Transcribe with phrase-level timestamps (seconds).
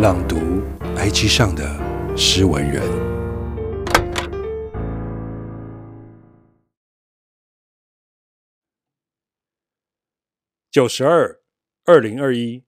[0.00, 0.36] 朗读
[0.96, 2.80] IG 上的诗文人。
[10.70, 11.42] 九十二，
[11.84, 12.64] 二零二一。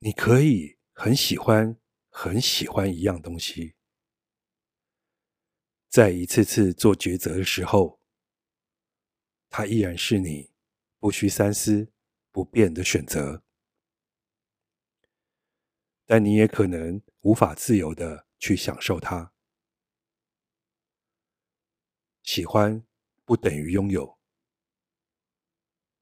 [0.00, 1.78] 你可以很喜欢、
[2.10, 3.74] 很喜欢一样东西，
[5.88, 8.02] 在一次次做抉择的时候，
[9.48, 10.52] 它依然是你
[10.98, 11.95] 不需三思。
[12.36, 13.42] 不变的选择，
[16.04, 19.32] 但你也可能无法自由的去享受它。
[22.22, 22.86] 喜欢
[23.24, 24.18] 不等于拥有，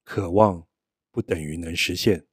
[0.03, 0.67] 渴望
[1.09, 2.27] 不等于能实现，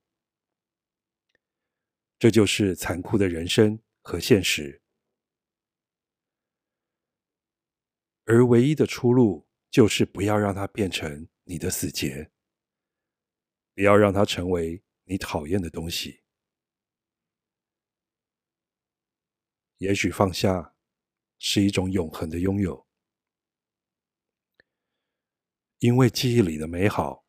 [2.18, 4.82] 这就是残酷的人生和现实。
[8.24, 12.32] 而唯一的出路，就是不要让它变成你的死结。
[13.74, 16.22] 不要让它成为你讨厌的东西。
[19.78, 20.76] 也许放下
[21.38, 22.86] 是一种永恒的拥有，
[25.78, 27.26] 因为记忆里的美好，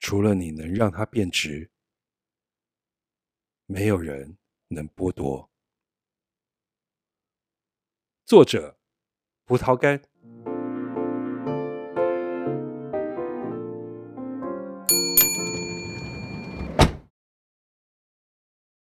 [0.00, 1.70] 除了你能让它变质，
[3.66, 5.48] 没有人能剥夺。
[8.24, 8.80] 作者：
[9.44, 10.02] 葡萄干。